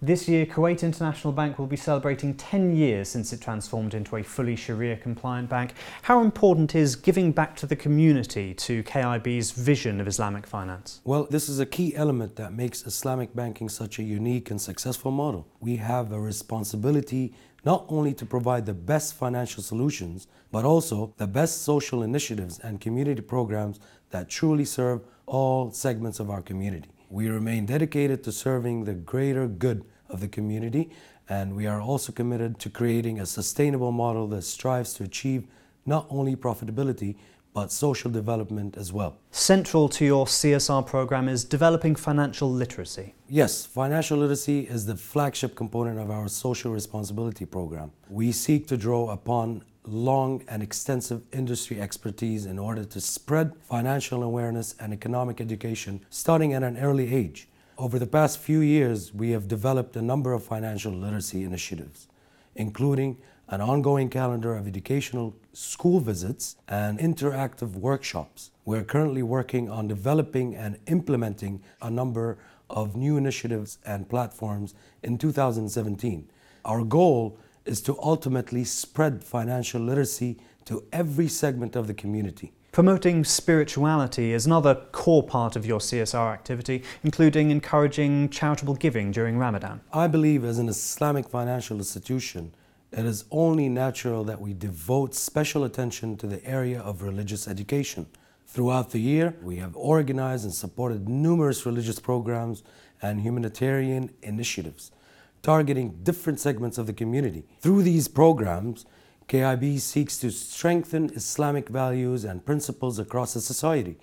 This 0.00 0.28
year, 0.28 0.46
Kuwait 0.46 0.84
International 0.84 1.32
Bank 1.32 1.58
will 1.58 1.66
be 1.66 1.74
celebrating 1.74 2.32
10 2.34 2.76
years 2.76 3.08
since 3.08 3.32
it 3.32 3.40
transformed 3.40 3.94
into 3.94 4.14
a 4.14 4.22
fully 4.22 4.54
Sharia 4.54 4.96
compliant 4.96 5.48
bank. 5.50 5.74
How 6.02 6.20
important 6.20 6.76
is 6.76 6.94
giving 6.94 7.32
back 7.32 7.56
to 7.56 7.66
the 7.66 7.74
community 7.74 8.54
to 8.54 8.84
KIB's 8.84 9.50
vision 9.50 10.00
of 10.00 10.06
Islamic 10.06 10.46
finance? 10.46 11.00
Well, 11.02 11.26
this 11.28 11.48
is 11.48 11.58
a 11.58 11.66
key 11.66 11.96
element 11.96 12.36
that 12.36 12.52
makes 12.52 12.86
Islamic 12.86 13.34
banking 13.34 13.68
such 13.68 13.98
a 13.98 14.04
unique 14.04 14.52
and 14.52 14.60
successful 14.60 15.10
model. 15.10 15.48
We 15.58 15.78
have 15.78 16.12
a 16.12 16.20
responsibility 16.20 17.34
not 17.64 17.84
only 17.88 18.14
to 18.14 18.24
provide 18.24 18.66
the 18.66 18.74
best 18.74 19.14
financial 19.14 19.64
solutions, 19.64 20.28
but 20.52 20.64
also 20.64 21.12
the 21.16 21.26
best 21.26 21.62
social 21.62 22.04
initiatives 22.04 22.60
and 22.60 22.80
community 22.80 23.20
programs 23.20 23.80
that 24.10 24.28
truly 24.28 24.64
serve 24.64 25.00
all 25.26 25.72
segments 25.72 26.20
of 26.20 26.30
our 26.30 26.40
community. 26.40 26.88
We 27.10 27.28
remain 27.28 27.66
dedicated 27.66 28.22
to 28.24 28.32
serving 28.32 28.84
the 28.84 28.94
greater 28.94 29.46
good 29.46 29.84
of 30.08 30.20
the 30.20 30.28
community, 30.28 30.90
and 31.28 31.56
we 31.56 31.66
are 31.66 31.80
also 31.80 32.12
committed 32.12 32.58
to 32.60 32.70
creating 32.70 33.18
a 33.18 33.26
sustainable 33.26 33.92
model 33.92 34.26
that 34.28 34.42
strives 34.42 34.92
to 34.94 35.04
achieve 35.04 35.46
not 35.86 36.06
only 36.10 36.36
profitability, 36.36 37.16
but 37.54 37.72
social 37.72 38.10
development 38.10 38.76
as 38.76 38.92
well. 38.92 39.16
Central 39.30 39.88
to 39.88 40.04
your 40.04 40.26
CSR 40.26 40.86
program 40.86 41.28
is 41.28 41.44
developing 41.44 41.96
financial 41.96 42.50
literacy. 42.50 43.14
Yes, 43.28 43.66
financial 43.66 44.18
literacy 44.18 44.60
is 44.60 44.86
the 44.86 44.94
flagship 44.94 45.56
component 45.56 45.98
of 45.98 46.10
our 46.10 46.28
social 46.28 46.72
responsibility 46.72 47.46
program. 47.46 47.90
We 48.08 48.32
seek 48.32 48.68
to 48.68 48.76
draw 48.76 49.10
upon 49.10 49.64
long 49.92 50.42
and 50.48 50.62
extensive 50.62 51.22
industry 51.32 51.80
expertise 51.80 52.46
in 52.46 52.58
order 52.58 52.84
to 52.84 53.00
spread 53.00 53.52
financial 53.62 54.22
awareness 54.22 54.74
and 54.80 54.92
economic 54.92 55.40
education 55.40 56.04
starting 56.10 56.52
at 56.52 56.62
an 56.62 56.78
early 56.78 57.14
age. 57.14 57.48
Over 57.76 57.98
the 57.98 58.06
past 58.06 58.38
few 58.38 58.60
years, 58.60 59.14
we 59.14 59.30
have 59.30 59.46
developed 59.46 59.96
a 59.96 60.02
number 60.02 60.32
of 60.32 60.42
financial 60.42 60.92
literacy 60.92 61.44
initiatives, 61.44 62.08
including 62.56 63.18
an 63.48 63.60
ongoing 63.60 64.10
calendar 64.10 64.56
of 64.56 64.66
educational 64.66 65.34
school 65.52 66.00
visits 66.00 66.56
and 66.68 66.98
interactive 66.98 67.72
workshops. 67.72 68.50
We're 68.64 68.84
currently 68.84 69.22
working 69.22 69.70
on 69.70 69.88
developing 69.88 70.54
and 70.54 70.78
implementing 70.86 71.62
a 71.80 71.90
number 71.90 72.36
of 72.68 72.94
new 72.94 73.16
initiatives 73.16 73.78
and 73.86 74.08
platforms 74.08 74.74
in 75.02 75.16
2017. 75.16 76.28
Our 76.64 76.84
goal 76.84 77.38
is 77.64 77.80
to 77.82 77.98
ultimately 78.00 78.64
spread 78.64 79.22
financial 79.22 79.80
literacy 79.80 80.38
to 80.64 80.84
every 80.92 81.28
segment 81.28 81.76
of 81.76 81.86
the 81.86 81.94
community. 81.94 82.52
Promoting 82.72 83.24
spirituality 83.24 84.32
is 84.32 84.46
another 84.46 84.74
core 84.92 85.22
part 85.22 85.56
of 85.56 85.66
your 85.66 85.80
CSR 85.80 86.32
activity, 86.32 86.82
including 87.02 87.50
encouraging 87.50 88.28
charitable 88.28 88.74
giving 88.74 89.10
during 89.10 89.38
Ramadan. 89.38 89.80
I 89.92 90.06
believe 90.06 90.44
as 90.44 90.58
an 90.58 90.68
Islamic 90.68 91.28
financial 91.28 91.78
institution, 91.78 92.52
it 92.92 93.04
is 93.04 93.24
only 93.30 93.68
natural 93.68 94.22
that 94.24 94.40
we 94.40 94.52
devote 94.52 95.14
special 95.14 95.64
attention 95.64 96.16
to 96.18 96.26
the 96.26 96.44
area 96.44 96.80
of 96.80 97.02
religious 97.02 97.48
education. 97.48 98.06
Throughout 98.46 98.90
the 98.90 99.00
year, 99.00 99.34
we 99.42 99.56
have 99.56 99.76
organized 99.76 100.44
and 100.44 100.54
supported 100.54 101.08
numerous 101.08 101.66
religious 101.66 101.98
programs 101.98 102.62
and 103.02 103.20
humanitarian 103.20 104.10
initiatives 104.22 104.90
targeting 105.42 106.00
different 106.02 106.40
segments 106.40 106.78
of 106.78 106.86
the 106.86 106.92
community. 106.92 107.44
Through 107.60 107.82
these 107.82 108.08
programs, 108.08 108.84
KIB 109.28 109.78
seeks 109.78 110.18
to 110.18 110.30
strengthen 110.30 111.10
Islamic 111.10 111.68
values 111.68 112.24
and 112.24 112.44
principles 112.44 112.98
across 112.98 113.34
the 113.34 113.40
society, 113.40 113.98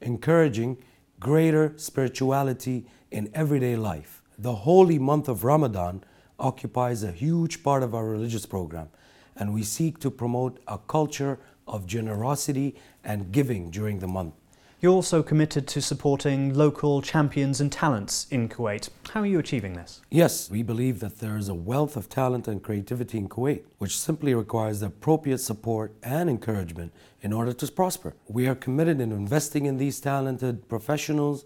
encouraging 0.00 0.78
greater 1.18 1.74
spirituality 1.76 2.86
in 3.10 3.30
everyday 3.34 3.76
life. 3.76 4.22
The 4.38 4.54
holy 4.54 4.98
month 4.98 5.28
of 5.28 5.44
Ramadan 5.44 6.02
occupies 6.38 7.02
a 7.02 7.12
huge 7.12 7.62
part 7.62 7.82
of 7.82 7.94
our 7.94 8.06
religious 8.06 8.46
program, 8.46 8.88
and 9.36 9.52
we 9.52 9.62
seek 9.62 9.98
to 10.00 10.10
promote 10.10 10.60
a 10.66 10.78
culture 10.78 11.38
of 11.68 11.86
generosity 11.86 12.74
and 13.04 13.30
giving 13.30 13.70
during 13.70 13.98
the 13.98 14.08
month. 14.08 14.39
You're 14.82 14.94
also 14.94 15.22
committed 15.22 15.68
to 15.68 15.82
supporting 15.82 16.54
local 16.54 17.02
champions 17.02 17.60
and 17.60 17.70
talents 17.70 18.26
in 18.30 18.48
Kuwait. 18.48 18.88
How 19.10 19.20
are 19.20 19.26
you 19.26 19.38
achieving 19.38 19.74
this? 19.74 20.00
Yes, 20.10 20.50
we 20.50 20.62
believe 20.62 21.00
that 21.00 21.18
there 21.18 21.36
is 21.36 21.50
a 21.50 21.54
wealth 21.54 21.98
of 21.98 22.08
talent 22.08 22.48
and 22.48 22.62
creativity 22.62 23.18
in 23.18 23.28
Kuwait, 23.28 23.64
which 23.76 23.98
simply 24.00 24.34
requires 24.34 24.80
the 24.80 24.86
appropriate 24.86 25.36
support 25.36 25.94
and 26.02 26.30
encouragement 26.30 26.94
in 27.20 27.30
order 27.30 27.52
to 27.52 27.70
prosper. 27.70 28.14
We 28.26 28.48
are 28.48 28.54
committed 28.54 29.02
in 29.02 29.12
investing 29.12 29.66
in 29.66 29.76
these 29.76 30.00
talented 30.00 30.66
professionals, 30.66 31.44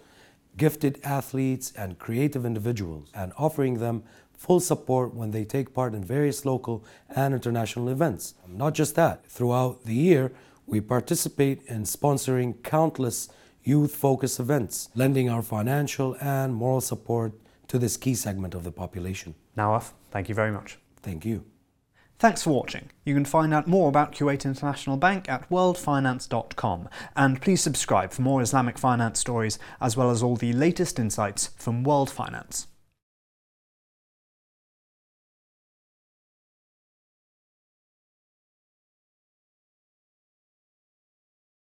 gifted 0.56 1.00
athletes, 1.02 1.72
and 1.76 1.98
creative 1.98 2.46
individuals, 2.46 3.10
and 3.16 3.32
offering 3.36 3.78
them 3.78 4.04
full 4.32 4.60
support 4.60 5.12
when 5.12 5.32
they 5.32 5.44
take 5.44 5.74
part 5.74 5.92
in 5.92 6.04
various 6.04 6.44
local 6.44 6.84
and 7.08 7.34
international 7.34 7.88
events. 7.88 8.34
Not 8.46 8.74
just 8.74 8.94
that, 8.94 9.26
throughout 9.26 9.86
the 9.86 9.94
year, 9.94 10.30
we 10.66 10.80
participate 10.80 11.62
in 11.66 11.84
sponsoring 11.84 12.62
countless 12.62 13.28
youth 13.62 13.94
focused 13.94 14.38
events, 14.38 14.90
lending 14.94 15.28
our 15.28 15.42
financial 15.42 16.16
and 16.20 16.54
moral 16.54 16.80
support 16.80 17.32
to 17.68 17.78
this 17.78 17.96
key 17.96 18.14
segment 18.14 18.54
of 18.54 18.64
the 18.64 18.72
population. 18.72 19.34
Nawaf, 19.56 19.94
thank 20.10 20.28
you 20.28 20.34
very 20.34 20.52
much. 20.52 20.78
Thank 21.02 21.24
you. 21.24 21.44
Thanks 22.18 22.42
for 22.42 22.50
watching. 22.50 22.90
You 23.04 23.14
can 23.14 23.24
find 23.24 23.52
out 23.52 23.66
more 23.66 23.88
about 23.88 24.12
Kuwait 24.12 24.44
International 24.44 24.96
Bank 24.96 25.28
at 25.28 25.48
worldfinance.com 25.50 26.88
and 27.16 27.42
please 27.42 27.60
subscribe 27.60 28.12
for 28.12 28.22
more 28.22 28.40
Islamic 28.40 28.78
finance 28.78 29.18
stories 29.18 29.58
as 29.80 29.96
well 29.96 30.10
as 30.10 30.22
all 30.22 30.36
the 30.36 30.52
latest 30.52 30.98
insights 30.98 31.48
from 31.56 31.82
World 31.82 32.10
Finance. 32.10 32.68